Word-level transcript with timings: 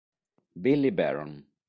Billy 0.59 0.89
Baron 0.89 1.45